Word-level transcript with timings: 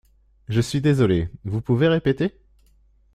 Je 0.49 0.61
suis 0.61 0.81
désolée. 0.81 1.29
Vous 1.45 1.61
pouvez 1.61 1.87
répéter? 1.87 2.33